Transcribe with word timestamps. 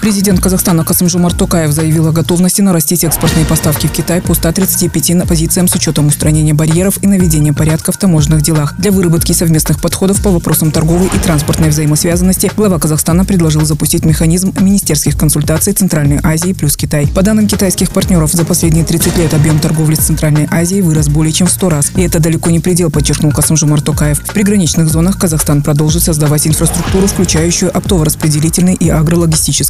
Президент 0.00 0.40
Казахстана 0.40 0.84
Касымжумар 0.84 1.32
Токаев 1.32 1.72
заявил 1.72 2.06
о 2.06 2.12
готовности 2.12 2.60
нарастить 2.60 3.04
экспортные 3.04 3.46
поставки 3.46 3.86
в 3.86 3.92
Китай 3.92 4.20
по 4.20 4.34
135 4.34 5.26
позициям 5.26 5.66
с 5.66 5.74
учетом 5.74 6.08
устранения 6.08 6.52
барьеров 6.52 7.02
и 7.02 7.06
наведения 7.06 7.52
порядка 7.52 7.90
в 7.90 7.96
таможенных 7.96 8.42
делах. 8.42 8.74
Для 8.76 8.92
выработки 8.92 9.32
совместных 9.32 9.80
подходов 9.80 10.22
по 10.22 10.30
вопросам 10.30 10.70
торговой 10.70 11.06
и 11.06 11.18
транспортной 11.18 11.70
взаимосвязанности 11.70 12.50
глава 12.54 12.78
Казахстана 12.78 13.24
предложил 13.24 13.64
запустить 13.64 14.04
механизм 14.04 14.52
министерских 14.60 15.16
консультаций 15.16 15.72
Центральной 15.72 16.20
Азии 16.22 16.52
плюс 16.52 16.76
Китай. 16.76 17.06
По 17.06 17.22
данным 17.22 17.46
китайских 17.46 17.90
партнеров, 17.90 18.32
за 18.32 18.44
последние 18.44 18.84
30 18.84 19.16
лет 19.16 19.32
объем 19.32 19.58
торговли 19.58 19.94
с 19.94 20.00
Центральной 20.00 20.46
Азией 20.50 20.82
вырос 20.82 21.08
более 21.08 21.32
чем 21.32 21.46
в 21.46 21.50
100 21.50 21.68
раз. 21.70 21.92
И 21.96 22.02
это 22.02 22.20
далеко 22.20 22.50
не 22.50 22.60
предел, 22.60 22.90
подчеркнул 22.90 23.32
Касымжумар 23.32 23.80
Токаев. 23.80 24.20
В 24.20 24.32
приграничных 24.32 24.88
зонах 24.88 25.18
Казахстан 25.18 25.62
продолжит 25.62 26.02
создавать 26.02 26.46
инфраструктуру, 26.46 27.06
включающую 27.06 27.74
оптово-распределительные 27.74 28.76
и 28.76 28.88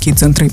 агрологистические 0.05 0.15
центры. 0.15 0.51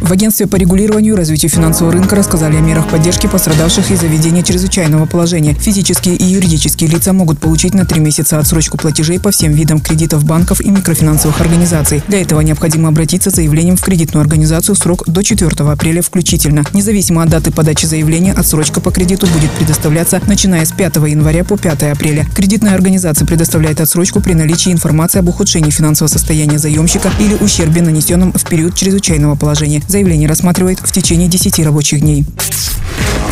В 0.00 0.12
агентстве 0.12 0.46
по 0.46 0.56
регулированию 0.56 1.14
и 1.14 1.16
развитию 1.16 1.50
финансового 1.50 1.92
рынка 1.92 2.16
рассказали 2.16 2.56
о 2.56 2.60
мерах 2.60 2.88
поддержки 2.88 3.26
пострадавших 3.26 3.90
из-за 3.90 4.06
введения 4.06 4.42
чрезвычайного 4.42 5.04
положения. 5.04 5.52
Физические 5.54 6.16
и 6.16 6.24
юридические 6.24 6.88
лица 6.88 7.12
могут 7.12 7.38
получить 7.38 7.74
на 7.74 7.84
три 7.84 8.00
месяца 8.00 8.38
отсрочку 8.38 8.78
платежей 8.78 9.20
по 9.20 9.30
всем 9.30 9.52
видам 9.52 9.78
кредитов 9.78 10.24
банков 10.24 10.62
и 10.62 10.70
микрофинансовых 10.70 11.40
организаций. 11.42 12.02
Для 12.08 12.22
этого 12.22 12.40
необходимо 12.40 12.88
обратиться 12.88 13.30
с 13.30 13.34
заявлением 13.34 13.76
в 13.76 13.82
кредитную 13.82 14.22
организацию 14.22 14.74
в 14.74 14.78
срок 14.78 15.04
до 15.06 15.22
4 15.22 15.50
апреля 15.70 16.00
включительно. 16.00 16.64
Независимо 16.72 17.22
от 17.22 17.28
даты 17.28 17.52
подачи 17.52 17.84
заявления, 17.84 18.32
отсрочка 18.32 18.80
по 18.80 18.90
кредиту 18.90 19.26
будет 19.26 19.50
предоставляться 19.50 20.20
начиная 20.26 20.64
с 20.64 20.72
5 20.72 20.96
января 20.96 21.44
по 21.44 21.58
5 21.58 21.82
апреля. 21.84 22.26
Кредитная 22.34 22.74
организация 22.74 23.26
предоставляет 23.26 23.80
отсрочку 23.80 24.20
при 24.20 24.32
наличии 24.32 24.72
информации 24.72 25.18
об 25.18 25.28
ухудшении 25.28 25.70
финансового 25.70 26.10
состояния 26.10 26.58
заемщика 26.58 27.10
или 27.20 27.34
ущербе, 27.34 27.82
нанесенном 27.82 28.32
в 28.42 28.48
период 28.48 28.74
чрезвычайного 28.74 29.36
положения. 29.36 29.82
Заявление 29.86 30.28
рассматривает 30.28 30.80
в 30.80 30.92
течение 30.92 31.28
10 31.28 31.58
рабочих 31.60 32.00
дней. 32.00 32.24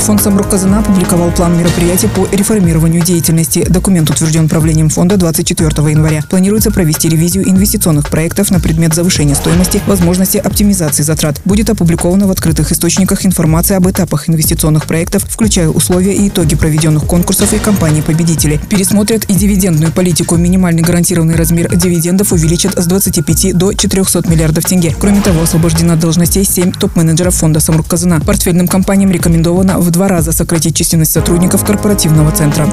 Фонд 0.08 0.22
Самрук 0.22 0.48
Казана 0.48 0.78
опубликовал 0.78 1.30
план 1.32 1.58
мероприятий 1.58 2.06
по 2.08 2.26
реформированию 2.32 3.02
деятельности. 3.04 3.66
Документ 3.68 4.08
утвержден 4.08 4.48
правлением 4.48 4.88
фонда 4.88 5.18
24 5.18 5.68
января. 5.90 6.22
Планируется 6.30 6.70
провести 6.70 7.10
ревизию 7.10 7.46
инвестиционных 7.46 8.08
проектов 8.08 8.50
на 8.50 8.58
предмет 8.58 8.94
завышения 8.94 9.34
стоимости, 9.34 9.82
возможности 9.86 10.38
оптимизации 10.38 11.02
затрат. 11.02 11.42
Будет 11.44 11.68
опубликована 11.68 12.26
в 12.26 12.30
открытых 12.30 12.72
источниках 12.72 13.26
информация 13.26 13.76
об 13.76 13.86
этапах 13.86 14.30
инвестиционных 14.30 14.86
проектов, 14.86 15.26
включая 15.28 15.68
условия 15.68 16.14
и 16.14 16.28
итоги 16.28 16.56
проведенных 16.56 17.04
конкурсов 17.04 17.52
и 17.52 17.58
компаний-победителей. 17.58 18.60
Пересмотрят 18.70 19.24
и 19.24 19.34
дивидендную 19.34 19.92
политику. 19.92 20.36
Минимальный 20.36 20.80
гарантированный 20.80 21.36
размер 21.36 21.76
дивидендов 21.76 22.32
увеличат 22.32 22.78
с 22.78 22.86
25 22.86 23.58
до 23.58 23.74
400 23.74 24.26
миллиардов 24.26 24.64
тенге. 24.64 24.96
Кроме 24.98 25.20
того, 25.20 25.42
освобождено 25.42 25.92
от 25.92 26.00
должностей 26.00 26.46
7 26.46 26.72
топ-менеджеров 26.72 27.34
фонда 27.34 27.60
Самрук 27.60 27.88
Казана. 27.88 28.20
Портфельным 28.20 28.68
компаниям 28.68 29.10
рекомендовано 29.10 29.78
в 29.78 29.97
два 29.98 30.06
раза 30.06 30.30
сократить 30.30 30.76
численность 30.76 31.10
сотрудников 31.10 31.64
корпоративного 31.64 32.30
центра. 32.30 32.72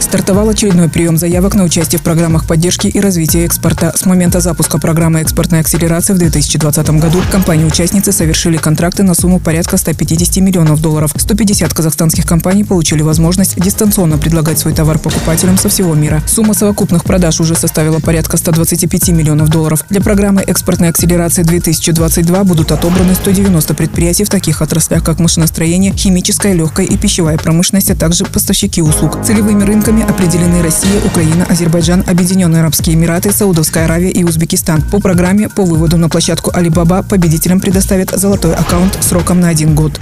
Стартовал 0.00 0.48
очередной 0.48 0.88
прием 0.88 1.18
заявок 1.18 1.54
на 1.54 1.62
участие 1.62 1.98
в 1.98 2.02
программах 2.02 2.46
поддержки 2.46 2.86
и 2.86 2.98
развития 3.00 3.44
экспорта. 3.44 3.92
С 3.94 4.06
момента 4.06 4.40
запуска 4.40 4.78
программы 4.78 5.20
экспортной 5.20 5.60
акселерации 5.60 6.14
в 6.14 6.18
2020 6.18 6.90
году 6.98 7.22
компании-участницы 7.30 8.10
совершили 8.10 8.56
контракты 8.56 9.02
на 9.02 9.14
сумму 9.14 9.38
порядка 9.38 9.76
150 9.76 10.38
миллионов 10.38 10.80
долларов. 10.80 11.12
150 11.14 11.72
казахстанских 11.74 12.26
компаний 12.26 12.64
получили 12.64 13.02
возможность 13.02 13.60
дистанционно 13.60 14.16
предлагать 14.16 14.58
свой 14.58 14.72
товар 14.72 14.98
покупателям 14.98 15.58
со 15.58 15.68
всего 15.68 15.94
мира. 15.94 16.22
Сумма 16.26 16.54
совокупных 16.54 17.04
продаж 17.04 17.38
уже 17.40 17.54
составила 17.54 18.00
порядка 18.00 18.38
125 18.38 19.10
миллионов 19.10 19.50
долларов. 19.50 19.84
Для 19.90 20.00
программы 20.00 20.40
экспортной 20.40 20.88
акселерации 20.88 21.42
2022 21.42 22.44
будут 22.44 22.72
отобраны 22.72 23.14
190 23.14 23.74
предприятий 23.74 24.24
в 24.24 24.30
таких 24.30 24.62
отраслях, 24.62 25.04
как 25.04 25.20
машиностроение, 25.20 25.92
химическая, 25.92 26.54
легкая 26.54 26.86
и 26.86 26.96
пищевая 26.96 27.36
промышленность, 27.36 27.90
а 27.90 27.94
также 27.94 28.24
поставщики 28.24 28.80
услуг. 28.80 29.18
Целевыми 29.24 29.62
рынками 29.62 29.89
странами 29.90 30.08
определены 30.08 30.62
Россия, 30.62 31.00
Украина, 31.04 31.44
Азербайджан, 31.48 32.04
Объединенные 32.06 32.60
Арабские 32.60 32.94
Эмираты, 32.94 33.32
Саудовская 33.32 33.86
Аравия 33.86 34.10
и 34.10 34.22
Узбекистан. 34.22 34.82
По 34.82 35.00
программе 35.00 35.48
по 35.48 35.64
выводу 35.64 35.96
на 35.96 36.08
площадку 36.08 36.52
Alibaba 36.52 37.02
победителям 37.02 37.58
предоставят 37.58 38.10
золотой 38.10 38.54
аккаунт 38.54 38.96
сроком 39.00 39.40
на 39.40 39.48
один 39.48 39.74
год. 39.74 39.98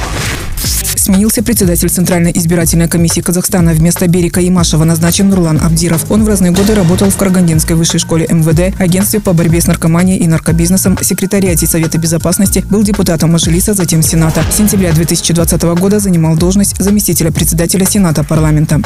Сменился 1.08 1.42
председатель 1.42 1.88
Центральной 1.88 2.32
избирательной 2.34 2.86
комиссии 2.86 3.22
Казахстана. 3.22 3.72
Вместо 3.72 4.06
Берика 4.06 4.46
Имашева 4.46 4.84
назначен 4.84 5.30
Нурлан 5.30 5.58
Абдиров. 5.58 6.04
Он 6.10 6.22
в 6.22 6.28
разные 6.28 6.52
годы 6.52 6.74
работал 6.74 7.08
в 7.08 7.16
Карагандинской 7.16 7.76
высшей 7.76 7.98
школе 7.98 8.26
МВД, 8.28 8.78
агентстве 8.78 9.18
по 9.18 9.32
борьбе 9.32 9.62
с 9.62 9.66
наркоманией 9.66 10.18
и 10.18 10.26
наркобизнесом, 10.26 10.98
секретариате 11.00 11.66
Совета 11.66 11.96
безопасности, 11.96 12.62
был 12.68 12.82
депутатом 12.82 13.32
Мажилиса, 13.32 13.72
затем 13.72 14.02
Сената. 14.02 14.44
С 14.50 14.56
сентября 14.56 14.92
2020 14.92 15.62
года 15.80 15.98
занимал 15.98 16.36
должность 16.36 16.76
заместителя 16.78 17.30
председателя 17.32 17.86
Сената 17.86 18.22
парламента. 18.22 18.82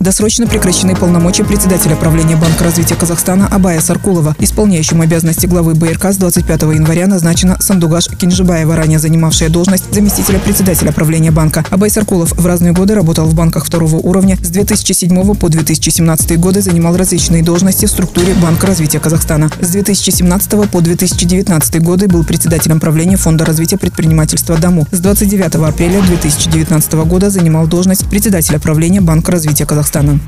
Досрочно 0.00 0.48
прекращены 0.48 0.96
полномочия 0.96 1.44
председателя 1.44 1.94
правления 1.94 2.34
Банка 2.34 2.64
развития 2.64 2.96
Казахстана 2.96 3.46
Абая 3.46 3.80
Саркулова. 3.80 4.34
Исполняющим 4.40 5.00
обязанности 5.00 5.46
главы 5.46 5.74
БРК 5.74 6.06
с 6.06 6.16
25 6.16 6.62
января 6.62 7.06
назначена 7.06 7.58
Сандугаш 7.60 8.08
Кинжибаева, 8.08 8.74
ранее 8.74 8.98
занимавшая 8.98 9.48
должность 9.48 9.84
заместителя 9.94 10.40
председателя 10.40 10.90
правления 10.90 11.11
банка. 11.30 11.64
Абай 11.70 11.90
Саркулов 11.90 12.32
в 12.32 12.46
разные 12.46 12.72
годы 12.72 12.94
работал 12.94 13.26
в 13.26 13.34
банках 13.34 13.66
второго 13.66 13.96
уровня. 13.96 14.38
С 14.42 14.48
2007 14.48 15.34
по 15.34 15.48
2017 15.48 16.38
годы 16.38 16.62
занимал 16.62 16.96
различные 16.96 17.42
должности 17.42 17.86
в 17.86 17.90
структуре 17.90 18.34
Банка 18.34 18.66
развития 18.66 19.00
Казахстана. 19.00 19.50
С 19.60 19.68
2017 19.70 20.70
по 20.70 20.80
2019 20.80 21.82
годы 21.82 22.08
был 22.08 22.24
председателем 22.24 22.80
правления 22.80 23.16
Фонда 23.16 23.44
развития 23.44 23.78
предпринимательства 23.78 24.56
«Дому». 24.56 24.86
С 24.90 25.00
29 25.00 25.54
апреля 25.56 26.00
2019 26.02 26.92
года 26.92 27.30
занимал 27.30 27.66
должность 27.66 28.06
председателя 28.08 28.58
правления 28.58 29.00
Банка 29.00 29.32
развития 29.32 29.66
Казахстана. 29.66 29.82
Казахстана. 29.82 30.18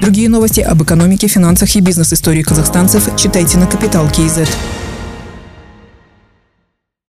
Другие 0.00 0.28
новости 0.28 0.60
об 0.60 0.82
экономике, 0.82 1.28
финансах 1.28 1.74
и 1.76 1.80
бизнес-истории 1.80 2.42
казахстанцев 2.42 3.08
читайте 3.16 3.58
на 3.58 3.66
Капитал 3.66 4.08
Киезет. 4.08 4.48